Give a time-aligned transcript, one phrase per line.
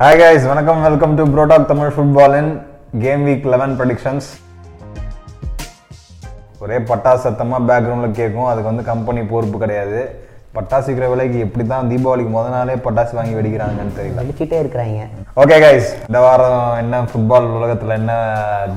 [0.00, 0.78] Hi guys வணக்கம்.
[0.84, 2.48] Welcome to ப்ரோடாக் தமிழ் ஃபுட்பாலின்
[3.00, 4.28] கேம் வீக் லெவன் ப்ரெடிக்ஷன்ஸ்
[6.62, 9.98] ஒரே பட்டாசு சத்தமாக பேக்ரவுண்டில் கேட்கும் அதுக்கு வந்து கம்பெனி பொறுப்பு கிடையாது.
[10.56, 14.22] பட்டாசு இருக்கிற விலைக்கு எப்படி தான் தீபாவளிக்கு முத நாளே பட்டாசு வாங்கி வெடிக்கிறாங்கன்னு தெரியல.
[14.22, 15.02] அடிச்சுட்டே இருக்கிறாங்க.
[15.42, 18.14] ஓகே கைஸ் இந்த வாரம் என்ன ஃபுட்பால் உலகத்தில் என்ன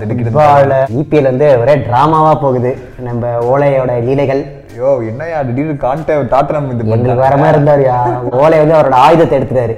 [0.01, 2.73] திடுக்கிட்டு இபிஎல் வந்து ஒரே டிராமாவா போகுது.
[3.07, 4.43] நம்ம ஓலையோட லீலைகள்.
[4.73, 7.97] ஐயோ என்னையா திடீர்னு கான்டே டாட்டனம் இது பண்ணாங்க வர மாதிரி இருந்தாருயா?
[8.41, 9.77] ஓலை வந்து அவரோட ஆயுதத்தை எடுத்துட்டாரு.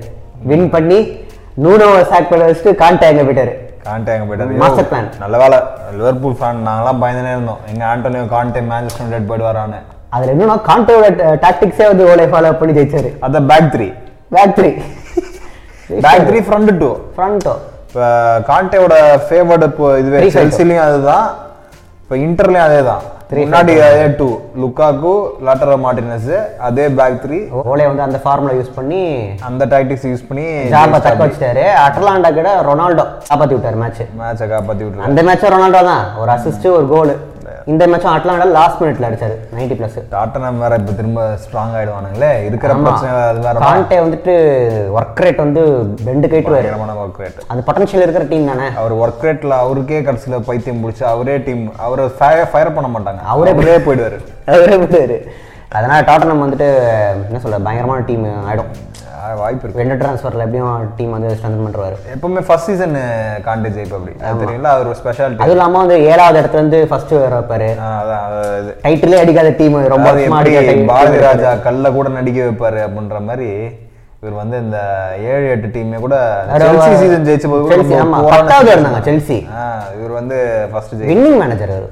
[0.50, 1.00] வின் பண்ணி
[1.64, 3.54] நூனோவை சாக் பண்ண வச்சுட்டு கான்டே எங்க போயிட்டாரு?
[3.88, 4.56] கான்டே அங்கே போயிட்டாரு?
[4.64, 5.06] Master plan.
[5.24, 5.60] நல்ல வேலை.
[6.00, 7.62] லிவர்பூல் ஃபேன் நாங்களாம் பயந்துனே இருந்தோம்.
[7.72, 9.80] எங்க ஆண்டோனியோ கான்டே மேன்செஸ்டர் யுனைடெட் போயிடுவாரான்னு
[10.16, 11.08] அதுல என்னன்னா கான்டேவோட
[11.46, 13.12] டாக்டிக்ஸே வந்து ஓலை ஃபாலோ பண்ணி ஜெயிச்சாரு.
[13.28, 13.88] அதான் back three
[14.36, 14.70] back three
[16.06, 17.56] back three front two ஃப்ரண்டோ
[17.88, 18.06] இப்போ
[18.52, 18.96] கான்டேவோட
[19.28, 20.22] ஃபேவர்டு இப்போ இதுவே.
[20.38, 21.28] செல்சிலையும் அதுதான்.
[22.02, 23.04] இப்போ இன்டர்லையும் அதே தான்
[23.34, 24.28] முன்னாடி அதே டூ
[24.62, 25.14] லுக்காக்கு
[25.46, 26.32] லாட்டரோ மார்டினஸ்
[26.68, 29.02] அதே பேக் த்ரீ ஓலை வந்து அந்த ஃபார்முலா யூஸ் பண்ணி
[29.48, 34.84] அந்த டாக்டிக்ஸ் யூஸ் பண்ணி ஜாபா தக்க வச்சிட்டாரு அட்லாண்டா கிட்ட ரொனால்டோ காப்பாத்தி விட்டாரு மேட்ச் மேட்சை காப்பாற்றி
[34.84, 36.04] விட்டுருக்காங்க அந்த மேட்சும் ரொனால்டோ தான்.
[36.22, 37.14] ஒரு அசிஸ்ட் ஒரு கோல்
[37.72, 42.30] இந்த மேட்சும் அட்லாண்டா லாஸ்ட் மினிட்ல அடிச்சாரு 90 பிளஸ் டாட்டனம் வேற இப்போ திரும்ப ஸ்ட்ராங் ஆயிடுவானுங்களே.
[42.48, 44.34] இருக்கிற பிரச்சனை அது வேற கான்டே வந்துட்டு
[44.98, 45.62] ஒர்க் ரேட் வந்து
[46.08, 46.74] பெண்டு கைட்டுவாரு
[47.06, 48.68] ஒர்க் ரேட் அந்த பொட்டன்ஷியல் இருக்கிற டீம் தானே.
[48.82, 52.06] அவர் ஒர்க் ரேட்ல அவருக்கே கடைசியில பைத்தியம் பிடிச்சி அவரே டீம் அவரை
[52.54, 53.24] ஃபயர் பண்ண மாட்டாங்க.
[53.34, 54.20] அவரே அவரே போயிடுவாரு.
[54.58, 55.20] அவரே போயிட்டாரு
[55.78, 56.68] அதனால டாட்டனம் வந்துட்டு
[57.30, 58.72] என்ன சொல்ல பயங்கரமான டீம் ஆயிடும்.
[59.42, 59.80] வாய்ப்பு இருக்கு.
[59.82, 62.96] வெண்ட ட்ரான்ஸ்ஃபர்ல எப்படியும் டீம் வந்து ஸ்ட்ரென்தன் பண்ணுவாரு எப்பவுமே ஃபர்ஸ்ட் சீசன்
[63.48, 64.14] காண்டே ஜெயிப்பு அப்படி.
[64.28, 67.70] அது தெரியல அது ஒரு ஸ்பெஷாலிட்டி அதுவும் இல்லாம வந்து ஏழாவது இடத்துல இருந்து ஃபர்ஸ்ட் வர வைப்பாரு
[68.86, 70.14] டைட்டிலே அடிக்காத டீம் ரொம்ப.
[70.94, 73.50] பாரதி ராஜா கல்ல கூட நடிக்க வைப்பாரு அப்படின்ற மாதிரி
[74.22, 74.78] இவர் வந்து இந்த
[75.32, 76.16] ஏழு எட்டு டீமே கூட
[76.62, 77.84] செல்சி சீசன் ஜெயிச்ச போது
[78.32, 79.38] பத்தாவது இருந்தாங்க செல்சி
[79.98, 80.38] இவர் வந்து
[80.72, 81.88] ஃபர்ஸ்ட் வின்னிங் மேனேஜர் அவர்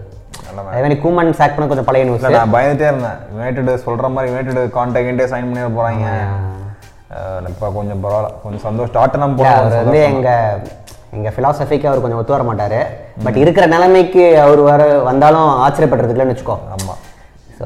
[0.78, 3.20] அதே கூமன் சாக் பண்ண கொஞ்சம் பழைய நியூஸ் நான் பயந்துட்டே இருந்தேன்.
[3.36, 6.08] யுனைடெட் சொல்ற மாதிரி யுனைடெட் கான்டாக்டே சைன் பண்ணி போறாங்க.
[7.52, 8.32] இப்ப கொஞ்சம் பரவாயில்ல.
[8.44, 8.96] கொஞ்சம் சந்தோஷம்.
[9.00, 10.30] டாட்டனம் இல்ல, அவர் வந்து போன எங்க
[11.18, 12.80] எங்க பிலாசபிக்கு அவர் கொஞ்சம் ஒத்து வர மாட்டாரு.
[13.26, 16.58] பட் இருக்கிற நிலைமைக்கு அவர் வர வந்தாலும் ஆச்சரியப்படுறதுக்கு இல்லைன்னு வச்சுக்கோ.
[16.76, 16.96] ஆமா.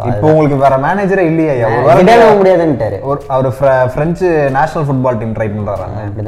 [0.10, 1.54] இப்போ உங்களுக்கு வேற மேனேஜரே இல்லையா.
[1.76, 3.48] ஒரு வேளை விடவே முடியாதுன்ட்டாரு ஒரு அவர்
[3.94, 4.28] French
[4.58, 5.48] national football team try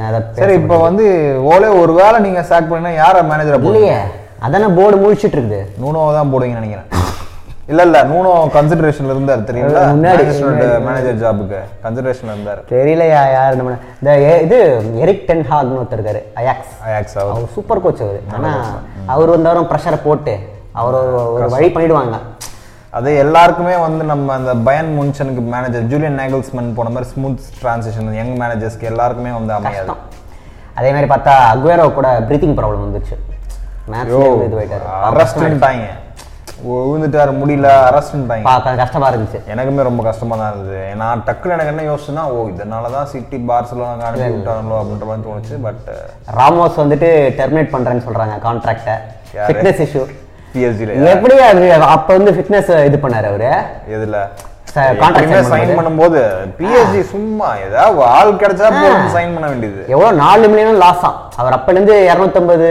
[0.09, 1.05] அதை சரி இப்போ வந்து
[1.51, 3.99] ஓலே ஒரு வேளை நீங்க சாக் பண்ணினா யார மேனேஜரை இல்லையே.
[4.45, 5.61] அதானே போர்டு முழிச்சிட்டு இருக்குது.
[5.81, 6.87] நூனோவை தான் போடுவீங்கன்னு நினைக்கிறேன்.
[7.71, 10.23] இல்ல இல்ல நூனோ கன்சிடரேஷன்ல இருந்தார் தெரியுங்களா முன்னாடி,
[10.85, 12.61] மேனேஜர் ஜாபுக்கு கன்சிடரேஷன்ல இருந்தார்.
[12.71, 13.75] தெரியலையா யார் நம்ம?
[13.99, 14.13] இந்த
[14.45, 14.57] இது
[15.03, 17.45] எரிக் டென் ஹாக்னு ஒருத்தர் இருக்காரு அயாக்ஸ் அயாக்ஸ் அவர்.
[17.57, 18.23] சூப்பர் கோச் அவர்.
[18.37, 18.53] ஆனா
[19.15, 20.35] அவர் வந்தாலும் ப்ரெஷரை போட்டு
[20.81, 20.97] அவர்
[21.35, 22.17] ஒரு வழி பண்ணிடுவாங்க.
[22.97, 28.35] அது எல்லாருக்குமே வந்து நம்ம அந்த பயன் முன்சனுக்கு மேனேஜர் ஜூலியன் நேகல்ஸ்மன் போன மாதிரி ஸ்மூத் டிரான்சிஷன் யங்
[28.43, 29.95] மேனேஜர்ஸ்க்கு எல்லாருக்குமே வந்து அமையாது.
[30.79, 33.15] அதே மாதிரி பார்த்தா அக்வேரோ கூட பிரீத்திங் ப்ராப்ளம் வந்துச்சு.
[33.93, 34.85] மேட்ச்ல இது போயிட்டாரு.
[35.09, 35.87] அரெஸ்ட்ன்ட்டாங்க
[36.65, 39.39] விழுந்துட்டாரு முடியல அரெஸ்ட்ன்ட்டாங்க பார்க்க கஷ்டமா இருந்துச்சு.
[39.53, 40.81] எனக்குமே ரொம்ப கஷ்டமா தான் இருந்தது.
[41.01, 45.57] நான் டக்குன்னு எனக்கு என்ன யோசிச்சுன்னா ஓ இதனால தான் சிட்டி பார்சலோனா அனுப்பி விட்டாங்களோ அப்படின்ற மாதிரி தோணுச்சு
[45.67, 45.85] பட்
[46.39, 47.09] ராமோஸ் வந்துட்டு
[47.39, 48.97] டெர்மினேட் பண்றேன்னு சொல்றாங்க கான்ட்ராக்டை?
[49.47, 50.03] ஃபிட்னஸ் இஷ்யூ
[50.53, 51.65] பிஎஸ்ஜில எப்படி அது
[51.95, 53.51] அப்ப வந்து ஃபிட்னஸ் இது பண்ணாரு அவரு?
[53.97, 54.19] எதுல?
[54.73, 56.19] சைன் பண்ணும்போது
[56.57, 58.67] பிஎஸ்ஜி சும்மா ஏதாவது ஆள் கிடைச்சா
[59.15, 59.81] சைன் பண்ண வேண்டியது.
[59.93, 62.67] எவ்வளவு நாலு மில்லியனும் லாஸ் ஆம் அவர் அப்பல இருந்து இரநூத்தம்பது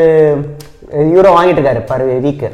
[1.14, 2.46] யூரோ வாங்கிட்டு இருக்காரு per week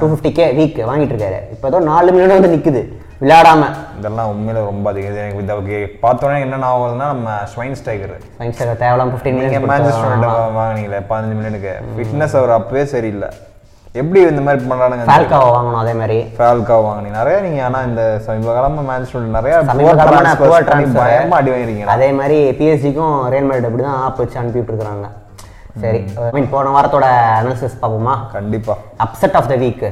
[0.00, 2.82] two fifty K week வாங்கிட்டு இருக்காரு இப்போ ஏதோ நாலு மில்லியன் வந்து நிக்குது
[3.22, 3.64] விளையாடாம.
[3.98, 5.18] இதெல்லாம் உண்மையில ரொம்ப அதிகம்.
[5.24, 10.26] எனக்கு இதை பார்த்தோன்னே என்ன ஆகுதுன்னா நம்ம ஸ்வைன் ஸ்டைகர் சயின்ஸ் தேவலாம் ஃபிஃப்டீன் மில்லியன் மேன்செஸ்டர்
[10.58, 13.30] வாங்குனீங்களே பதினஞ்சு மில்லியனுக்கு ஃபிட்னஸ் அவர் அப்பவே சரியில்லை.
[14.00, 16.18] எப்படி இந்த மாதிரி பண்றானுங்க ஃபால்காவை வாங்கணும் அதே மாதிரி.
[16.38, 17.16] ஃபால்கா வாங்குனீங்க.
[17.20, 19.54] நிறைய நீங்க ஆனா இந்த சமீப காலமா யுனைடெட் நிறைய
[21.00, 25.06] பயமா அடி வாங்கிருக்கீங்க அதே மாதிரி பிஎஸ்சிக்கும் ரேல் மேட் அப்படி தான் ஆப் வச்சு அனுப்பிட்டு இருக்காங்க
[25.82, 26.00] சரி.
[26.34, 27.06] மீன் போன வாரத்தோட
[27.38, 28.14] அனாலிசிஸ் பார்ப்போமா?
[28.34, 28.74] கண்டிப்பா.
[29.04, 29.86] Upset of the week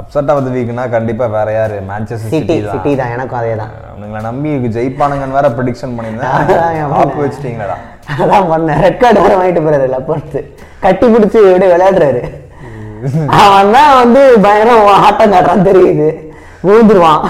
[0.00, 1.78] upset of the வீக்னா கண்டிப்பா வேற யாரு?
[1.90, 3.12] மான்செஸ்டர் சிட்டி சிட்டி தான்.
[3.14, 3.72] எனக்கும் அதே தான்.
[3.90, 6.92] அவனுங்களை நம்பி ஜெயிப்பானுங்கன்னு வேற ப்ரெடிக்ஷன் பண்ணியிருந்தேன்.
[7.00, 7.76] ஆப் வச்சிட்டீங்களா
[8.22, 8.48] அதான்.
[8.52, 8.80] பண்ணேன்.
[8.86, 10.40] ரெட் கார்டு வேற வாங்கிட்டு போறாரு லப்போர்த்து
[10.84, 12.22] கட்டி பிடிச்சி அப்படியே விளையாடுறாரு?
[13.42, 16.08] அவன் தான் வந்து பயங்கரம் ஆட்டம் காட்டுறான் தெரியுது.
[16.66, 17.22] விழுந்துருவான்.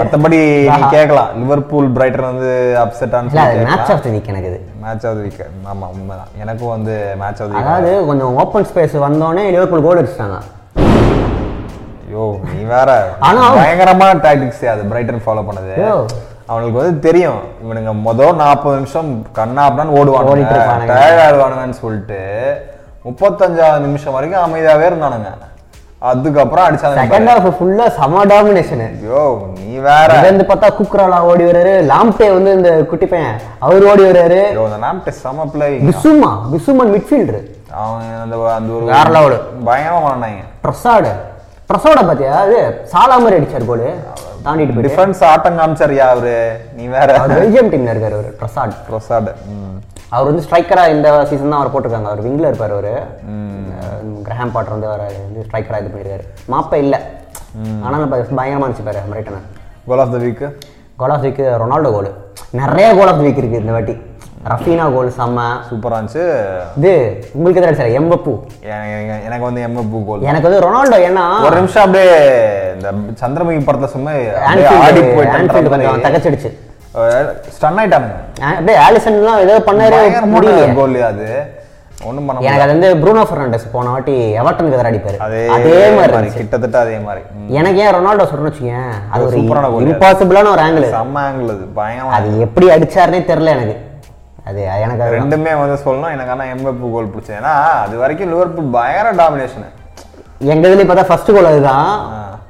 [0.00, 0.38] மத்தபடி
[0.74, 1.30] நீ கேட்கலாம்.
[1.40, 2.50] லிவர்பூல் பிரைட்டன் வந்து
[2.82, 5.40] அப்செட் ஆன மேட்ச் ஆஃப் த வீக் எனக்கு இது மேட்ச் ஆஃப் த வீக்
[5.72, 6.30] ஆமா உண்மைதான்.
[6.42, 10.38] எனக்கும் வந்து மேட்ச் ஆஃப் த அதாவது கொஞ்சம் ஓப்பன் ஸ்பேஸ் வந்தோடனே லிவர்பூல் கோல் அடிச்சிட்டாங்க.
[12.06, 12.90] ஐயோ நீ வேற.
[13.58, 15.74] பயங்கரமான டாக்டிக்ஸ் அது பிரைட்டன் ஃபாலோ பண்ணது.
[16.52, 17.40] அவனுக்கு வந்து தெரியும்.
[17.64, 20.32] இவனுங்க மொதல் நாற்பது நிமிஷம் கண்ணாப்டான்னு ஓடுவானுங்க.
[20.32, 20.94] ஓடிட்டு இருப்பானுங்க.
[20.98, 22.20] டயர்ட் ஆடுவானுங்கன்னு சொல்லிட்டு
[23.06, 25.30] முப்பத்தஞ்சாவது நிமிஷம் வரைக்கும் அமைதியாவே இருந்தானுங்க.
[26.02, 29.22] அதுக்கப்புறம் அடிச்சாங்க செகண்ட் ஹாஃப் ஃபுல்லா சம டாமினேஷன் ஐயோ
[29.60, 30.10] நீ வேற.
[30.24, 31.72] இருந்து பார்த்தா குக்ராலா ஓடி வர்றாரு.
[31.92, 34.38] லாம்டே வந்து இந்த குட்டி பையன் அவர் ஓடி வர்றாரு.
[34.52, 37.40] ஐயோ அந்த நாம்டே செம பிளே பிசுமா பிசுமன் மிட்ஃபீல்டர்
[37.80, 39.34] அவன் அந்த அந்த ஒரு வேற level.
[39.70, 41.10] பயங்கரமா பண்ணாங்க ட்ரொசாடு
[41.70, 42.34] ட்ரொசாட பாத்தியா?
[42.44, 42.58] அது
[42.92, 43.86] சாலா மாதிரி அடிச்சார் கோல்
[44.44, 44.86] தாண்டிட்டு போயிட்டு.
[44.88, 46.36] டிஃபென்ஸ் ஆட்டம் காமிச்சாரியா அவரு?
[46.76, 47.08] நீ வேற.
[47.34, 49.32] பெல்ஜியம் டீம்ல இருக்காரு அவர் ட்ரொசாட் ரொசாடு
[50.08, 52.04] அவர் வந்து ஸ்ட்ரைக்கரா இந்த சீசன் தான் அவர் போட்டிருக்காங்க.
[52.04, 52.92] அவர் விங்ல இருப்பார் அவர்.
[54.22, 56.52] கிரஹாம் பாட்டர் வந்து அவர் வந்து ஸ்ட்ரைக்கரா இது பண்ணிருக்காரு.
[56.52, 57.00] மாப்ப இல்ல.
[57.82, 59.38] ஆனால் இப்ப பயங்கரமா இருந்துச்சு பாரு ரைட்டன
[59.86, 60.54] goal of the week
[60.96, 62.14] goal of week Ronaldo goal
[62.50, 63.92] நிறைய கோல் ஆஃப் வீக் இருக்கு இந்த வாட்டி.
[64.48, 65.40] ரஃபீனா கோல் செம்ம.
[65.68, 66.22] சூப்பரா இருந்துச்சு.
[66.76, 68.32] இது உங்களுக்கு எதாவது சார் எம்பப்பு.
[69.26, 72.14] எனக்கு- வந்து எம்எஃப் கோல் எனக்கு வந்து ரொனால்டோ ஏன்னா ஒரு நிமிஷம் அப்படியே
[72.74, 74.10] இந்த சந்திரமுகி படத்தை சும்மா
[74.44, 74.62] ஆடி
[75.14, 76.50] கொஞ்சம் தகச்சிடுச்சு.
[77.54, 78.10] ஸ்டன் ஆயிட்டாங்க
[78.50, 79.98] அப்படியே ஆலிசன்லாம் ஏதோ பண்ணாரு
[80.34, 80.68] முடியலையே.
[80.78, 81.26] கோல் அது.
[82.08, 85.18] ஒண்ணும் பண்ண எனக்கு அது வந்து ப்ரூனோ ஃபெர்னாண்டஸ் போன வாட்டி எவர்டனுக்கு எதிராக அடிப்பாரு.
[85.56, 86.28] அதே மாதிரி.
[86.36, 87.22] கிட்டத்தட்ட அதே மாதிரி.
[87.58, 89.82] எனக்கு ஏன் ரொனால்டோ சொல்றேன்னு வச்சுக்கேன் அது ஒரு.
[89.86, 93.76] இம்பாசிபிளான ஒரு ஆங்கிள் செம்ம ஆங்கிள் அது பயங்கரமா அது எப்படி அடிச்சாருனே தெரியல எனக்கு.
[94.48, 97.36] அது எனக்கு ரெண்டுமே வந்து சொல்லணும் எனக்கு ஆனா எம்எஃப் கோல் பிடிச்சது.
[97.40, 99.66] ஏன்னா அது வரைக்கும் லிவர்பூல் பயங்கர டாமினேஷன்
[100.52, 101.88] எங்க இதுலயும் பார்த்தா ஃபர்ஸ்ட் கோல் அதுதான்.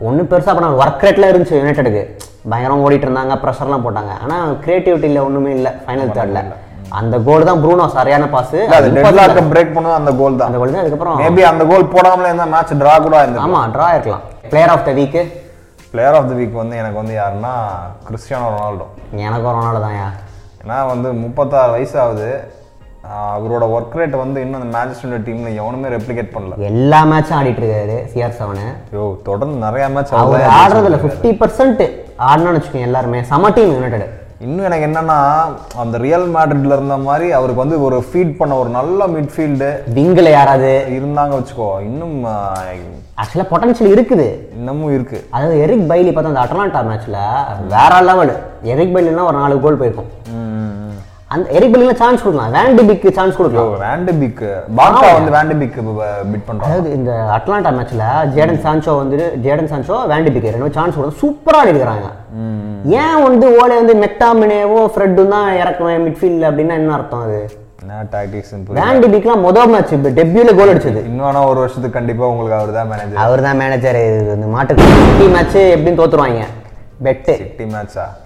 [0.08, 2.02] ஒன்றும் பெருசா பண்ண ஒர்க் ரேட்ல இருந்துச்சு யுனைடெடுக்கு
[2.50, 4.12] பயங்கரம் ஓடிட்டு இருந்தாங்க ப்ரெஷர்லாம் போட்டாங்க.
[4.24, 6.42] ஆனா கிரியேட்டிவிட்டியில் ஒண்ணுமே இல்லை ஃபைனல் தேர்ட்ல
[6.98, 10.48] அந்த கோல் தான் ப்ரூனோ சரியான பாஸ் அது டெட்லாக்க பிரேக் பண்ணது அந்த கோல் தான்.
[10.50, 13.88] அந்த கோல் தான் அதுக்கப்புறம் மேபி அந்த கோல் போடாமலே இருந்தா மேட்ச் டிரா கூட இருந்தது ஆமா ட்ரா
[13.96, 15.22] இருக்கலாம் player of the week
[15.92, 17.52] player of the week வந்து எனக்கு வந்து யாருன்னா
[18.08, 18.86] கிறிஸ்டியானோ ரொனால்டோ
[19.26, 19.98] எனக்கும் ரொனால்டோ தான்
[20.62, 22.30] ஏன்னா வந்து முப்பத்தாறு வயசு ஆகுது
[23.34, 26.56] அவரோட ஒர்க் ரேட் வந்து இன்னும் அந்த மேன்செஸ்டர் டீம்ல எவனுமே ரெப்ளிகேட் பண்ணல.
[26.70, 30.12] எல்லா மேட்சும் ஆடிட்டு இருக்காரு சிஆர் செவனு ஐயோ தொடர்ந்து நிறைய மேட்ச்
[30.62, 31.82] ஆடுறதுல ஃபிஃப்டி பர்சன்ட்
[32.26, 33.18] ஆடணும்னு வச்சுக்கோங்க எல்லாருமே.
[33.32, 34.14] சம டீம் யுனைடெட்
[34.46, 35.16] இன்னும் எனக்கு என்னன்னா
[35.82, 40.72] அந்த ரியல் மேட்ரிட்ல இருந்த மாதிரி அவருக்கு வந்து ஒரு ஃபீட் பண்ண ஒரு நல்ல மிட்ஃபீல்டு விங்கில் யாராவது?
[40.98, 41.68] இருந்தாங்க வச்சுக்கோ.
[41.88, 42.16] இன்னும்
[43.20, 44.26] ஆக்சுவலாக பொட்டன்ஷியல் இருக்குது.
[44.58, 45.20] இன்னமும் இருக்கு.
[45.34, 47.20] அதாவது எரிக் பைலி பார்த்தா அந்த அட்லாண்டா மேட்ச்ல
[47.74, 48.32] வேற லெவல்
[48.74, 50.12] எரிக் பைலினா ஒரு நாலு கோல் போயிருக்கும்.
[51.34, 52.52] அந்த எரிக் பைலில சான்ஸ் கொடுக்கலாம்.
[52.56, 53.72] வேண்டிபிக்கு சான்ஸ் கொடுக்கலாம்.
[53.86, 54.40] வேண்டபிக்
[54.78, 55.74] பாக்கா வந்து வேண்டபிக்
[56.30, 58.04] பிட் பண்றாங்க அதாவது இந்த அட்லாண்டா மேட்ச்ல
[58.36, 59.16] ஜேடன் சான்சோ வந்து
[59.46, 62.06] ஜேடன் சான்சோ வேண்டிபிக்கு ரெண்டு சான்ஸ் கொடுத்து சூப்பரா ஆடிக்கிறாங்க
[63.02, 67.40] ஏன் வந்து ஓலே வந்து மெக்டாமினேவும் ஃப்ரெட்டும் தான் இறக்குவேன் மிட்ஃபீல்ட்ல அப்படின்னா என்ன அர்த்தம் அது?
[68.78, 71.02] வேண்டிபிக்லாம் மொதல் மேட்ச் டெபியூல கோல் அடிச்சது.
[71.10, 74.00] இன்னும் ஒரு வருஷத்துக்கு கண்டிப்பா உங்களுக்கு அவர் தான் மேனேஜர் அவர் தான் மேனேஜர்
[74.38, 76.42] இந்த மாட்டுக்கு சிட்டி மேட்ச் எப்படின்னு தோத்துருவாங்க.
[77.06, 77.68] பெட்டு சிட்டி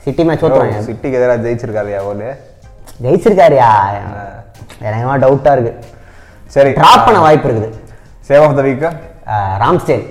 [0.06, 0.80] சிட்டி மேட்ச் தோத்துருவாங்க.
[0.88, 2.30] சிட்டிக்கு எதிராக ஜெயிச்சிருக்காரு அவரு.
[3.02, 3.70] ஜெயிச்சிருக்காருயா?
[4.80, 5.72] எனக்கு டவுட்டா இருக்கு.
[6.46, 6.72] சரி.
[6.72, 7.68] டிராப் பண்ண வாய்ப்பு இருக்குது.
[8.28, 8.86] Save of the week
[9.26, 10.04] ah Ramsdale.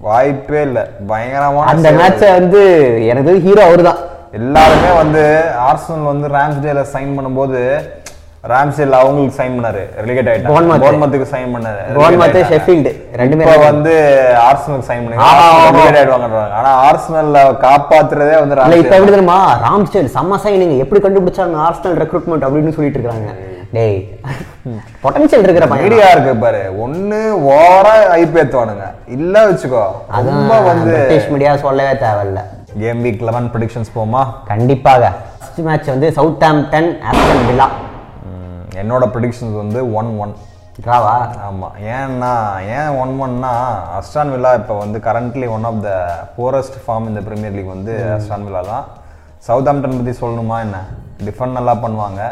[0.00, 0.90] வாய்ப்பே இல்ல.
[1.06, 1.90] பயங்கரமான அந்த.
[1.92, 2.60] மேட்சை வந்து
[3.06, 4.00] எனக்கு ஹீரோ அவரு தான்
[4.32, 7.60] எல்லாருமே வந்து ஆர்சனல் வந்து ராம்ஸ்டேல சைன் பண்ணும்போது
[8.50, 9.82] ராம்ஸ்டேல் அவங்களுக்கு சைன் பண்ணாரு.
[9.98, 10.78] ரெலிகேட் ஆயிட்டாங்க.
[10.84, 11.82] போர்மத்துக்கு சைன் பண்ணாரு.
[11.98, 13.92] போர்மத் ஷெஃபீல்டு ரெண்டுமே இப்போ வந்து
[14.46, 15.66] ஆர்சனலுக்கு சைன் பண்ணி ஆமா, ஆமா.
[15.66, 19.38] ரெலிகேட் ஆயிடுவாங்கன்றாங்க ஆனா ஆர்சனல்ல காப்பாத்துறதே வந்து இல்ல இப்ப எப்படி தெரியுமா?
[19.66, 23.30] ராம்ஸ்டேல் செம்ம சைனிங் எப்படி கண்டுபிடிச்சாங்க ஆர்சனல் ரெக்ரூட்மெண்ட் அப்படின்னு சொல்லிட்டு இருக்காங்க.
[23.76, 24.00] டேய்
[25.04, 26.64] பொட்டன்ஷியல் இருக்கிற மீடியா இருக்கு பாரு.
[26.86, 27.20] ஒண்ணு
[27.52, 28.88] ஓவரா ஐபேத்துவானுங்க
[29.18, 29.84] இல்ல வச்சுக்கோ.
[30.30, 30.96] ரொம்ப வந்து
[31.36, 32.42] மீடியா சொல்லவே தேவையில்ல.
[32.82, 34.24] கேம் வீக் லெவன் ப்ரெடிக்ஷன்ஸ் போமா?
[34.50, 35.12] கண்டிப்பாக.
[35.38, 37.68] ஃபர்ஸ்ட் மேட்ச் வந்து சவுத் ஆம்டன் ஆஸ்டன் வில்லா
[38.80, 40.32] என்னோட ப்ரெடிக்ஷன்ஸ் வந்து ஒன் ஒன்
[40.84, 41.14] டிராவா
[41.46, 41.68] ஆமா.
[41.96, 42.30] ஏன்னா
[42.76, 43.50] ஏன் ஒன் ஒன்னா
[43.96, 45.90] அஸ்டான் வில்லா இப்போ வந்து currently one of the
[46.36, 48.86] poorest form இந்த பிரீமியர் லீக் வந்து அஸ்டான் வில்லா தான்.
[49.48, 50.78] சவுத் ஆம்டன் பற்றி சொல்லணுமா என்ன?
[51.26, 52.22] டிஃபெண்ட் நல்லா பண்ணுவாங்க.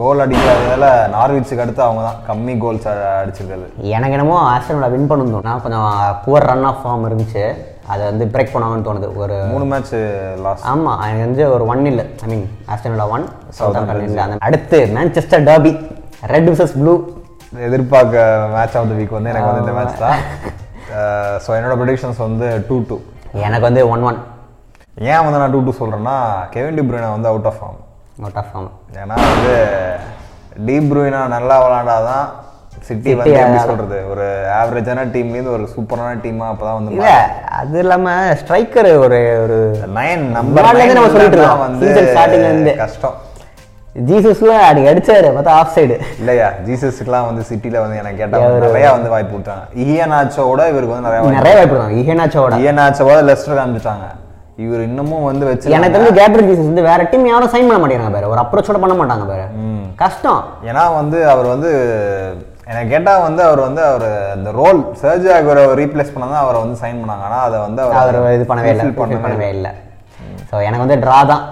[0.00, 2.20] கோல் அடிக்கிறதுல நார்விச்சுக்கு அடுத்து அவங்க தான்.
[2.28, 2.86] கம்மி கோல்ஸ்
[3.22, 3.66] அடிச்சிருக்கிறது.
[3.96, 5.44] எனக்கு என்னமோ ஆஸ்டன் வில்லா வின் பண்ணணும்.
[5.48, 5.90] நான் கொஞ்சம்
[6.24, 7.44] புவர் ரன் ஆஃப் ஃபார்ம் இருந்துச்சு.
[7.92, 9.08] அதை வந்து பிரேக் பண்ணுவாங்கன்னு தோணுது.
[9.22, 9.92] ஒரு மூணு மேட்ச்
[10.46, 12.02] லாஸ்ட் ஆமா எனக்கு வந்து ஒரு ஒன் இல்ல.
[12.24, 12.46] I mean
[12.94, 13.24] Villa one
[13.58, 15.72] South அந்த அடுத்து Manchester derby
[16.32, 16.94] red versus blue
[17.68, 18.24] எதிர்பார்க்க
[18.54, 20.18] மேட்ச் ஆஃப் த வீக் வந்து எனக்கு வந்து இந்த மேட்ச் தான்.
[21.44, 22.96] ஸோ என்னோட ப்ரெடிக்ஷன்ஸ் வந்து டூ டூ
[23.46, 24.18] எனக்கு வந்து ஒன் ஒன்
[25.12, 26.16] ஏன் வந்து நான் டூ டூ சொல்கிறேன்னா
[26.54, 27.80] கெவின் டிப்ரூனா வந்து out of form
[28.22, 28.70] out of form
[29.02, 29.54] ஏன்னா வந்து
[30.68, 32.26] டீப் ப்ரூயினா நல்லா விளாண்டாதான்
[32.88, 33.98] சிட்டி வந்து எப்படி சொல்றது?
[34.12, 34.26] ஒரு
[34.58, 37.14] ஆவரேஜான டீம்லேருந்து ஒரு சூப்பரான டீமா அப்பதான் வந்து இல்ல
[37.60, 39.58] அது இல்லாம ஸ்ட்ரைக்கர் ஒரு ஒரு
[39.96, 41.64] நயன் இருந்து நம்ம சொல்லிட்டு இருக்கோம்.
[41.66, 41.88] வந்து
[42.42, 42.74] இருந்து.
[42.84, 43.16] கஷ்டம்.
[44.08, 46.48] ஜீசஸ்ல அன்னைக்கு அடிச்சாரு பார்த்தா ஆஃப் சைடு இல்லையா?
[46.66, 49.64] ஜீசஸ்க்குலாம் வந்து சிட்டில வந்து எனக்கு கேட்டா நிறைய வந்து வாய்ப்பு கொடுத்தாங்க.
[49.84, 54.06] இயனாச்சோட இவருக்கு வந்து நிறைய வாய்ப்பு நிறைய வாய்ப்பு தான் இஹேனாச்சோட இயனாச்சோட லெஸ்டர் காமிச்சிட்டாங்க
[54.64, 56.68] இவர் இன்னமும் வந்து வச்சு எனக்கு தெரிஞ்சு கேப்ரியல் ஜீசஸ்.
[56.70, 58.30] வந்து வேற டீம் யாரும் சைன் பண்ண மாட்டேங்கிறாங்க பாரு.
[58.34, 59.46] ஒரு அப்ரோச்சோட பண்ண மாட்டாங்க பாரு.
[60.02, 60.40] கஷ்டம்.
[60.70, 61.70] ஏன்னா வந்து அவர் வந்து
[62.70, 66.76] எனக்கு கேட்டா வந்து அவர் வந்து அவர் அந்த ரோல் சர்ஜ் ஆகுற ரீப்ளேஸ் பண்ண தான் அவரை வந்து
[66.80, 67.24] சைன் பண்ணாங்க.
[67.28, 68.86] ஆனா அதை வந்து அவர் இது பண்ணவே இல்லை.
[69.02, 69.70] பண்ணவே இல்லை.
[70.50, 71.44] ஸோ எனக்கு வந்து ட்ரா தான்.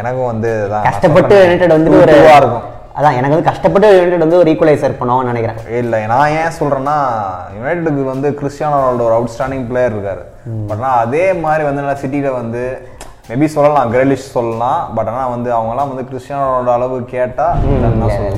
[0.00, 0.50] எனக்கும் வந்து
[0.90, 2.68] கஷ்டப்பட்டு யுனைடெட் வந்து ஒரு இருக்கும்.
[2.98, 5.60] அதான் எனக்கு வந்து கஷ்டப்பட்டு யுனைடெட் வந்து ஒரு ஈக்குவலைசர் பண்ணுவோம்னு நினைக்கிறேன்.
[5.80, 6.96] இல்ல நான் ஏன் சொல்றேன்னா
[7.56, 10.22] யுனைடெடுக்கு வந்து கிறிஸ்டியானோ ரொனால்டோ ஒரு அவுட்ஸ்டாண்டிங் பிளேயர் இருக்காரு.
[10.68, 12.62] பட் ஆனால் அதே மாதிரி வந்து நான் சிட்டியில வந்து
[13.32, 17.44] மேபி சொல்லலாம் கிரேலிஷ் சொல்லலாம் பட் ஆனா வந்து அவங்கலாம் வந்து கிறிஸ்டியானோ ரொனால்டோ அளவு கேட்டா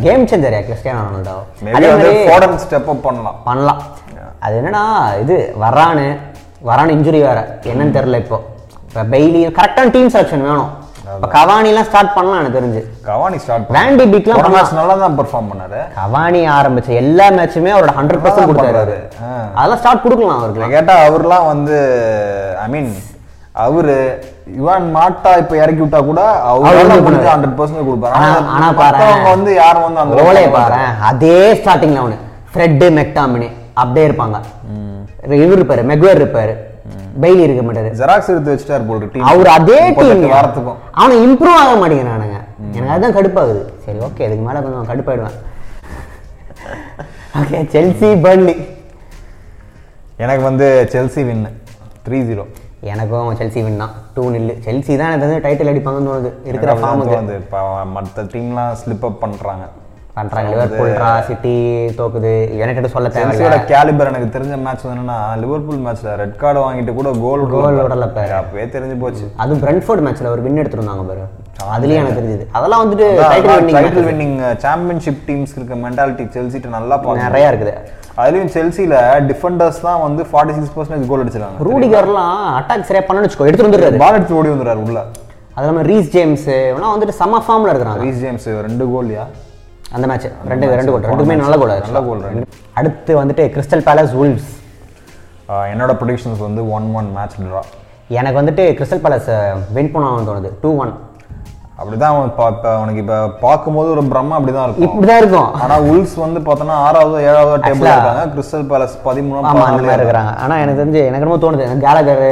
[0.04, 1.34] கேம் சேஞ்சர் கிறிஸ்டியானோ ரொனால்டோ?
[1.76, 3.38] அதே மாதிரி ஃபோர்டன் ஸ்டெப் அப் பண்ணலாம்.
[3.48, 3.80] பண்ணலாம்.
[4.44, 4.82] அது என்னன்னா
[5.22, 6.04] இது வரானு
[6.68, 7.40] வரானு இன்ஜுரி வேற.
[7.70, 8.38] என்னன்னு தெரியல இப்போ.
[8.88, 10.70] இப்போ பெய்லி கரெக்டான டீம் செலெக்ஷன் வேணும்.
[11.14, 12.82] இப்போ கவானிலாம் ஸ்டார்ட் பண்ணலாம் எனக்கு தெரிஞ்சு.
[13.08, 14.44] கவானி ஸ்டார்ட் வேன் டி பிக்லாம்
[14.78, 15.80] நல்லா தான் பெர்ஃபார்ம் பண்ணாரு.
[15.98, 18.96] கவானி ஆரம்பிச்ச எல்லா மேட்சுமே அவரோட ஹண்ட்ரட் பர்சன்ட் கொடுத்தாரு.
[19.56, 21.78] அதெல்லாம் ஸ்டார்ட் கொடுக்கலாம் அவருக்கு நான் கேட்டா அவர்லாம் வந்து
[22.66, 22.88] ஐ மீன்
[23.66, 23.98] அவரு
[24.56, 28.70] யுவான் மாட்டா இப்ப இறக்கி விட்டா கூட அவர் வந்து முடிஞ்ச ஹண்ட்ரட் பர்சன்ட் கொடுப்பாரு ஆனா ஆனா- ஆனா.
[28.70, 30.74] மத்தவங்க வந்து யாரும் வந்து அந்த அளவுக்கு பாரு.
[31.00, 32.16] அதே ஸ்டார்டிங்ல அவனு.
[32.54, 34.40] ஃப்ரெட்டு மெக்டாமினி அப்படியே இருப்பாங்க.
[35.32, 36.54] இவர் இருப்பாரு மெக்வேர் இருப்பாரு.
[37.20, 37.84] பெய்லி இருக்க மாட்டாரு.
[37.84, 40.74] ஜெராக்ஸ் எடுத்து வச்சுட்டாரு போல் டீம் அவர் அதே டீம் வாரத்துக்கும்.
[40.90, 42.40] அவனை இம்ப்ரூவ் ஆக மாட்டேங்கிறானுங்க.
[42.72, 43.62] எனக்கு அதுதான் கடுப்பாகுது.
[43.84, 45.34] சரி ஓகே இதுக்கு மேல கொஞ்சம் கடுப்பாயிடுவேன்.
[47.38, 48.68] ஓகே செல்சி பர்ன்லி
[50.16, 51.62] எனக்கு வந்து செல்சி வின்
[52.08, 52.44] த்ரீ ஜீரோ
[52.92, 53.92] எனக்கும் செல்சி வின் தான்.
[54.14, 56.30] டூ நில்லு செல்சி தான் எனக்கு வந்து டைட்டில் அடிப்பாங்கன்னு தோணுது.
[56.50, 57.60] இருக்கிற ஃபார்முக்கு வந்து இப்போ
[57.96, 59.64] மற்ற டீம்லாம் ஸ்லிப் அப் பண்றாங்க.
[60.16, 60.50] பண்றாங்க.
[60.52, 61.54] லிவர்பூல்ரா சிட்டி
[62.00, 62.32] தோக்குது.
[62.58, 63.56] யுனைடெட் சொல்ல தேவையில்ல.
[63.72, 68.34] கேலிபர் எனக்கு தெரிஞ்ச மேட்ச் என்னன்னா லிவர்பூல் மேட்ச்ல ரெட் கார்டு வாங்கிட்டு கூட கோல் Goal விடல பாரு.
[68.40, 69.24] அப்பவே தெரிஞ்சு போச்சு.
[69.44, 71.24] அதுவும் பிரெண்ட்ஃபோர்ட் மேட்ச்ல ஒரு வின் எடுத்துருந்தாங்க பாரு.
[71.74, 72.44] அதுலயும் எனக்கு தெரிஞ்சது.
[72.56, 73.06] அதெல்லாம் வந்துட்டு
[73.80, 76.96] டைட்டில் வின்னிங் சாம்பியன்ஷிப் டீம்ஸ் இருக்க மென்டாலிட்டி செல்சிட்ட நல்லா
[77.26, 77.74] நிறைய இருக்குது.
[78.22, 78.96] அதுலயும் செல்சில
[79.28, 84.02] டிஃபெண்டர்ஸ் தான் வந்து ஃபார்ட்டி சிக்ஸ் பர்சன்டேஜ் கோல் அடிச்சிருக்காங்க ரூடிகர்லாம் அட்டாக் சரியா பண்ணு வச்சுக்கோ எடுத்துட்டு வந்துடுறாரு
[84.02, 85.00] பால் எடுத்து ஓடி வந்துறாரு உள்ள.
[85.54, 88.02] அது இல்லாமல் ரீஸ் ஜேம்ஸ் இவனா வந்துட்டு செம்ம ஃபார்ம்ல இருக்கிறாங்க.
[88.06, 89.24] ரீஸ் ஜேம்ஸ் ரெண்டு கோல்யா
[89.94, 92.22] அந்த மேட்ச் ரெண்டு ரெண்டு கோல் ரெண்டுமே நல்ல கோல் நல்ல கோல்
[92.80, 94.50] அடுத்து வந்துட்டு கிறிஸ்டல் பேலஸ் உல்ஸ்
[95.72, 97.62] என்னோட ப்ரொடிக்ஷன்ஸ் வந்து ஒன் ஒன் மேட்ச் ட்ரா
[98.20, 99.28] எனக்கு வந்துட்டு கிறிஸ்டல் பேலஸ்
[99.76, 100.50] வின் பண்ணுவாங்கன்னு தோணுது.
[100.62, 100.92] டூ ஒன்
[101.78, 103.14] அப்படிதான் இப்ப அவனுக்கு இப்ப
[103.44, 104.84] பார்க்கும்போது ஒரு பிரம்ம அப்படிதான் இருக்கும்.
[104.88, 105.48] இப்படிதான் இருக்கும்.
[105.62, 108.22] ஆனா உல்ஸ் வந்து பார்த்தோன்னா ஆறாவது ஏழாவது டேபிள் இருக்காங்க.
[108.34, 110.34] கிறிஸ்டல் பேலஸ் பதிமூணாம் ஆமா அந்த மாதிரி இருக்கிறாங்க.
[110.44, 111.66] ஆனா எனக்கு தெரிஞ்சு எனக்கு என்னமோ தோணுது.
[111.68, 112.22] எனக்கு கேலகர்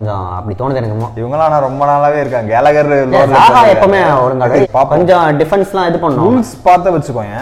[0.00, 2.50] கொஞ்சம் அப்படி தோணுது எனக்கு இவங்களாம் ஆனா ரொம்ப நாளாவே இருக்காங்க.
[2.56, 2.92] கேலகர்
[3.36, 4.60] ஜாஹா எப்பவுமே ஒழுங்காடு
[4.94, 7.40] கொஞ்சம் டிஃபென்ஸ்லாம் இது பண்ணும் ரூல்ஸ் பார்த்து வச்சுக்கோங்க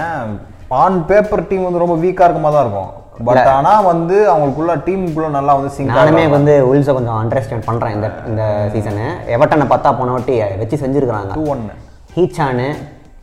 [0.85, 2.91] ஆன் பேப்பர் டீம் வந்து ரொம்ப வீக்கா இருக்க மாதிரி தான் இருக்கும்.
[3.29, 8.09] பட் ஆனா வந்து அவங்களுக்குள்ள டீமுக்குள்ள நல்லா வந்து சிங்க் நானுமே வந்து உல்ஸை கொஞ்சம் அண்டர்ஸ்டாண்ட் பண்றேன் இந்த
[8.31, 8.43] இந்த
[8.75, 11.35] சீசனு எவர்டனை பார்த்தா போன வாட்டி வச்சு செஞ்சிருக்கிறாங்க.
[11.39, 11.77] டூ ஒன்னு
[12.17, 12.69] ஹீச்சானு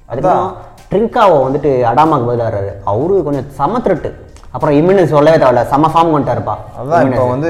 [0.09, 0.53] அதுக்கப்புறம்
[0.91, 4.11] ட்ரிங்காவோ வந்துட்டு அடாமாக்கு பதிலாக வர்றாரு அவரு கொஞ்சம் சம த்ரெட்டு
[4.55, 5.63] அப்புறம் இம்யூனஸ் சொல்லவே தேவையில்ல.
[5.71, 7.49] செம ஃபார்ம் கொண்டுட்டாருப்பா அதான் இப்போ வந்து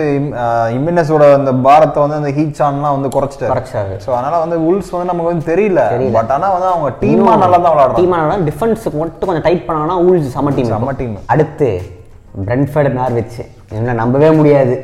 [0.77, 3.51] இம்மினஸோட அந்த பாரத்தை வந்து அந்த ஹீச்சான்லாம் வந்து குறைச்சிட்டாரு.
[3.51, 5.83] குறைச்சாரு ஸோ அதனால வந்து உல்ஸ் வந்து நமக்கு வந்து தெரியல.
[6.17, 10.33] பட் ஆனா வந்து அவங்க டீமா நல்லா தான் விளையாடுறாங்க டீமான டிஃபென்ஸுக்கு மட்டும் கொஞ்சம் டைட் பண்ணாங்கன்னா ஊல்ஸ்
[10.37, 11.69] செம டீம் செம்ம டீம் அடுத்து
[12.45, 13.37] பிரென்ஃபர்டு நார்விச்
[13.77, 14.75] என்ன நம்பவே முடியாது.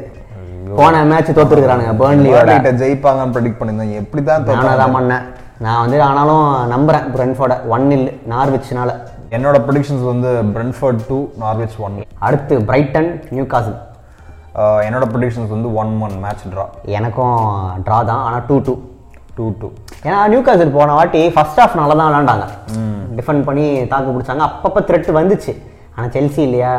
[0.78, 4.00] போன மேட்ச் தோத்துருக்கானுங்க பேர்ன்லியோட ஜெயிப்பாங்கன்னு ப்ரெடிக்ட் பண்ணியிருந்தேன்.
[4.02, 5.26] எப்படி தான் நானும் தான் பண்ணேன்.
[5.66, 8.92] நான் வந்து ஆனாலும் நம்புறேன் பிரென்ஃபோர்டை ஒன் இல் நார்விச்னால
[9.38, 13.78] என்னோட ப்ரெடிக்ஷன்ஸ் வந்து பிரென்ஃபர்ட் டூ நார்விச் ஒன் அடுத்து பிரைட்டன் நியூ காசில்
[14.88, 16.66] என்னோட ப்ரெடிக்ஷன்ஸ் வந்து ஒன் ஒன் மேட்ச் ட்ரா
[16.98, 17.38] எனக்கும்
[17.86, 18.74] ட்ரா தான் ஆனால் டூ டூ
[19.38, 19.70] டூ டூ
[20.08, 22.46] ஏன்னா நியூ காசில் போன வாட்டி ஃபர்ஸ்ட் ஹாஃப் நல்லா தான் விளாண்டாங்க.
[23.20, 24.44] டிஃபெண்ட் பண்ணி தாக்கு பிடிச்சாங்க.
[24.50, 25.54] அப்பப்போ த்ரெட் வந்துச்சு.
[25.96, 26.74] ஆனால் செல்சி இல்லையா?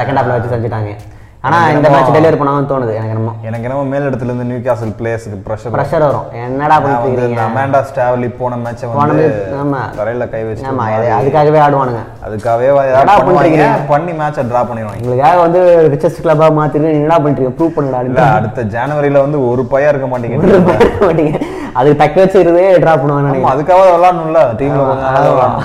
[0.00, 0.94] செகண்ட் ஹாஃப்ல வச்சு செஞ்சுட்டாங்க.
[1.46, 3.32] ஆனால் இந்த மேட்ச் டெலிவரி பண்ணாங்கன்னு தோணுது எனக்கு என்னமோ.
[3.48, 6.24] எனக்கு என்னமோ மேல் இடத்துல இருந்து நியூ கேசல் பிளேயர்ஸுக்கு ப்ரெஷர் ப்ரெஷர் வரும்.
[6.44, 9.80] என்னடா பண்ணிட்டு அமேண்டா ஸ்டாவ்லி போன மேட்சை வந்து match, ஆமா.
[9.98, 10.86] தரையில கை வச்சு ஆமா
[11.18, 12.02] அதுக்காகவே ஆடுவானுங்க.
[12.26, 12.68] அதுக்காகவே?
[13.28, 13.68] பண்ணுவாங்க.
[13.92, 15.00] பண்ணி மேட்சை டிரா பண்ணிடுவாங்க?
[15.02, 15.60] உங்களுக்காக வந்து
[15.94, 20.38] ரிச்சஸ்ட் கிளப்பாக மாற்றிட்டு என்னடா பண்ணிட்டு ப்ரூவ் பண்ணுடா இல்ல அடுத்த ஜனவரியில வந்து ஒரு பையா இருக்க மாட்டீங்க
[21.08, 21.34] மாட்டீங்க
[21.80, 25.60] அதுக்கு தக்க வச்சு இருந்தே ட்ரா பண்ணுவாங்க அதுக்காக விளாடணும்ல டீம்ல கொஞ்சம்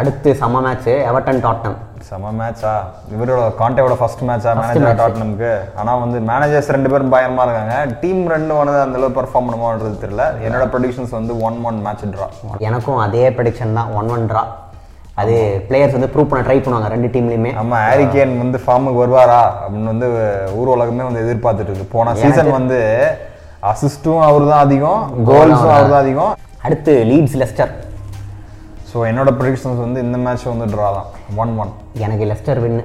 [0.00, 2.72] அடுத்து செம்ம மேட்ச் எவர்டன் டாட்டம் செம மேட்சா
[3.14, 5.50] இவரோட கான்டேவோட ஃபர்ஸ்ட் மேட்சா மேனேஜர் டாட்னம்க்கு
[5.80, 7.74] ஆனா வந்து மேனேஜர்ஸ் ரெண்டு பேரும் பயங்கரமா இருக்காங்க.
[8.02, 10.24] டீம் ரெண்டு வந்து அந்த அளவு பெர்ஃபார்ம் பண்ணுமோன்றது தெரியல.
[10.46, 12.28] என்னோட ப்ரொடிக்ஷன்ஸ் வந்து ஒன் ஒன் மேட்ச் ட்ரா
[12.68, 13.90] எனக்கும் அதே ப்ரெடிக்ஷன் தான்.
[14.00, 14.44] ஒன் ஒன் ட்ரா
[15.22, 15.34] அது
[15.68, 19.40] பிளேயர்ஸ் வந்து ப்ரூவ் பண்ண ட்ரை பண்ணுவாங்க ரெண்டு டீம்லையுமே நம்ம ஹாரிகேன் வந்து ஃபார்முக்கு வருவாரா?
[19.62, 20.08] அப்படின்னு வந்து
[20.58, 21.92] ஊர் உலகமே வந்து எதிர்பார்த்துட்டு இருக்கு.
[21.96, 22.78] போன சீசன் வந்து
[23.72, 25.00] அசிஸ்டும் அவர் தான் அதிகம்.
[25.30, 26.32] கோல்ஸும் அவர் தான் அதிகம்.
[26.66, 27.72] அடுத்து லீட்ஸ் லெஸ்டர்
[28.90, 31.08] ஸோ என்னோட ப்ரொடிக்ஷன்ஸ் வந்து இந்த மேட்ச் வந்து ட்ரா தான்.
[31.42, 31.72] ஒன் ஒன்
[32.04, 32.78] எனக்கு Leicester win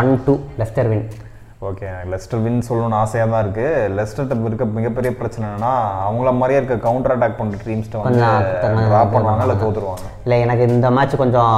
[0.00, 1.04] one two Leicester win
[1.66, 5.70] okay எனக்கு லெஸ்டர் வின் சொல்லணும்னு ஆசையாக தான் இருக்கு லெஸ்டர்ட்ட இருக்க மிகப்பெரிய பிரச்சனை என்னன்னா
[6.04, 8.28] அவங்கள மாதிரியே இருக்க கவுண்டர் அட்டாக் பண்ற டீம்ஸ்ட்ட வந்து
[9.14, 10.04] பண்ணுவாங்க இல்லை தோத்துருவாங்க.
[10.24, 11.56] இல்லை எனக்கு இந்த மேட்ச் கொஞ்சம்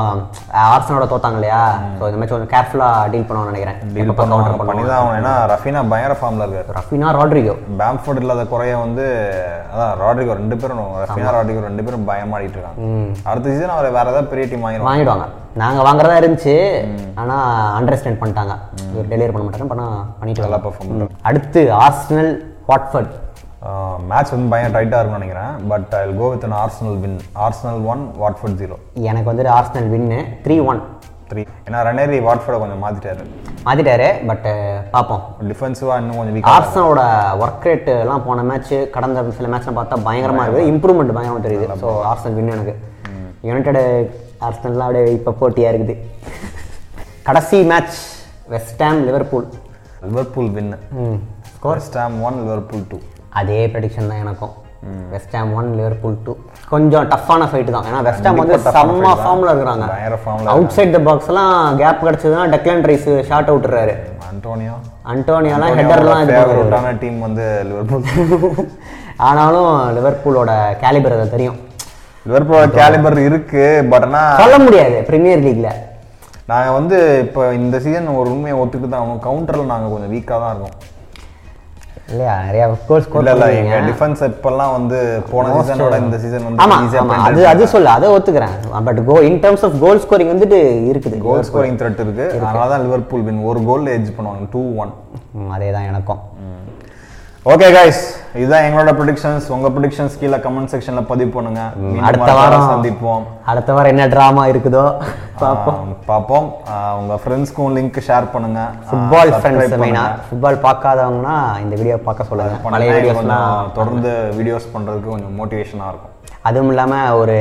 [0.70, 1.60] ஆர்சனோட தோத்தாங்க இல்லையா?
[1.98, 3.78] ஸோ இந்த மேட்ச் கொஞ்சம் கேர்ஃபுல்லாக டீல் பண்ணுவாங்கன்னு நினைக்கிறேன்.
[3.96, 4.68] டீல் பண்ணுவாங்க.
[4.70, 5.18] பண்ணி தான் ஆகணும்.
[5.20, 6.78] ஏன்னா ரஃபீனா பயங்கர ஃபார்ம்ல இருக்காரு.
[6.78, 9.06] ரஃபினா ராட்ரிகோ பேம்ஃபோர்ட் இல்லாத குறைய வந்து
[9.74, 12.88] அதான் ராட்ரிகோ ரெண்டு பேரும் ரஃபீனா ராட்ரிகோ ரெண்டு பேரும் பயமாடிட்டு இருக்காங்க.
[13.28, 15.28] அடுத்த சீசன் அவர் வேற ஏதாவது பெரிய டீம் வாங்கிடுவாங்க.
[15.60, 16.54] நாங்கள் வாங்குறதா இருந்துச்சு.
[17.20, 17.46] ஆனால்
[17.78, 18.54] அண்டர்ஸ்டாண்ட் பண்ணிட்டாங்க.
[19.12, 19.86] டெலிவரி பண்ண மாட்டாங்க பண்ணா
[20.20, 22.32] பண்ணிட்டு நல்லா பெர்ஃபார்ம் அடுத்து ஆர்சனல்
[22.70, 23.12] வாட்ஃபர்ட்
[24.10, 25.52] மேட்ச் வந்து பயங்கர டைட்டாக இருக்கும்னு நினைக்கிறேன்.
[25.70, 28.76] But I go with an Arsenal win Arsenal one Watford zero
[29.10, 30.80] எனக்கு வந்துட்டு Arsenal win three one
[31.30, 33.24] three ஏன்னா ரனேரி வாட்ஃபோர்டை கொஞ்சம் மாத்திட்டாரு.
[33.66, 34.46] மாற்றிட்டாரு பட்
[34.94, 35.22] பார்ப்போம்.
[35.50, 37.02] டிஃபென்சிவா இன்னும் கொஞ்சம் வீக்காக ஆர்சனலோட
[37.42, 41.68] ஒர்க் ரேட் எல்லாம் போன மேட்ச் கடந்த சில மேட்ச்லாம் பார்த்தா பயங்கரமா இருக்குது இம்ப்ரூவ்மெண்ட் பயங்கரமா தெரியுது.
[41.82, 42.74] ஸோ ஆர்சனல் வின் எனக்கு.
[43.50, 43.80] யுனைடெட்
[44.46, 45.96] ஆர்சனல்லாம் அப்படியே இப்போ போட்டியாக இருக்குது.
[47.28, 47.98] கடைசி match
[48.54, 49.46] West Ham Liverpool
[50.06, 50.72] Liverpool win
[51.54, 52.98] score West Ham one Liverpool two
[53.40, 54.54] அதே ப்ரெடிக்ஷன் தான் எனக்கும்.
[55.14, 56.32] West Ham one Liverpool two
[56.70, 57.86] கொஞ்சம் டஃப்பான ஃபைட்டு தான்.
[57.88, 59.10] ஏன்னா வெஸ்ட் ஹாம் வந்து செம்ம.
[59.22, 59.86] ஃபார்மில் இருக்கிறாங்க.
[60.54, 63.94] அவுட் சைட் த பாக்ஸ்லாம் கேப் கிடச்சதுன்னா டெக்லான் ரைஸ் ஷார்ட் அவுட்டுறாரு
[64.30, 64.76] அன்டோனியோ
[65.14, 68.06] அன்டோனியாலாம் ஹெட்டர்லாம் இது டீம் வந்து லிவர்பூல்
[69.28, 70.50] ஆனாலும் லிவர்பூலோட
[70.82, 71.58] கேலிபர் அதை தெரியும்.
[72.30, 75.70] லிவர்பூலோட கேலிபர் இருக்கு பட் ஆனா சொல்ல முடியாது பிரீமியர் லீக்ல
[76.50, 76.96] நாங்க வந்து
[77.26, 80.78] இப்போ இந்த சீசன் ஒரு உண்மையை ஒத்துக்கிட்டு தான் ஆகணும் கவுண்டர்ல நாங்க கொஞ்சம் வீக்கா தான் இருக்கோம்.
[82.12, 82.32] இல்லையா?
[82.46, 84.98] நிறைய கோல் ஸ்கோர் இல்ல எங்க டிஃபென்ஸ் இப்பெல்லாம் வந்து
[85.32, 86.62] போன சீசனோட இந்த சீசன் வந்து
[87.02, 88.56] ஆமா அது அது சொல்ல அதை ஒத்துக்கிறேன்.
[88.88, 90.58] But go in terms of goal scoring வந்துட்டு
[90.92, 91.18] இருக்குது.
[91.28, 92.26] கோல் ஸ்கோரிங் த்ரெட் இருக்கு.
[92.48, 94.92] அதனால தான் லிவர்பூல் வின் ஒரு கோல்ல எட்ஜ் பண்ணுவாங்க டூ ஒன்
[95.56, 96.20] அதே தான் எனக்கும்.
[97.48, 98.00] ஓகே கைஸ்
[98.38, 101.60] இதுதான் எங்களோட ப்ரிடிக்ஷன்ஸ் உங்க ப்ரிடிக்ஷன்ஸ் கீழே கமெண்ட் செக்ஷன்ல பதிவு பண்ணுங்க.
[102.08, 103.22] அடுத்த வாரம் சந்திப்போம்.
[103.50, 104.82] அடுத்த வாரம் என்ன ட்ராமா இருக்குதோ
[105.42, 105.78] பார்ப்போம்.
[106.10, 106.48] பார்ப்போம்.
[106.98, 108.60] உங்க ஃப்ரெண்ட்ஸ்க்கும் லிங்க் ஷேர் பண்ணுங்க.
[108.88, 109.74] Football friends.
[109.82, 112.58] மெயினா ஃபுட்பால் பார்க்காதவங்கன்னா இந்த வீடியோ பார்க்க சொல்லுங்க.
[112.74, 116.12] பழைய வீடியோஸ்லாம் தொடர்ந்து வீடியோஸ் பண்றதுக்கு கொஞ்சம் மோட்டிவேஷனா இருக்கும்.
[116.50, 117.38] அதுவும் இல்லாமல் ஒரு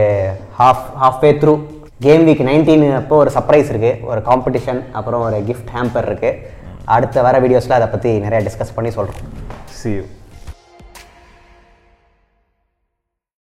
[0.62, 0.88] half
[1.25, 1.56] halfway through
[2.08, 6.41] game week nineteen அப்போ ஒரு சர்ப்ரைஸ் இருக்குது ஒரு காம்படிஷன் அப்புறம் ஒரு கிஃப்ட் ஹேம்பர் இருக்குது
[6.98, 9.38] அடுத்த வர வீடியோஸில் அதை பற்றி நிறைய டிஸ்கஸ் பண்ணி சொல்கிறோம்
[9.79, 10.18] see you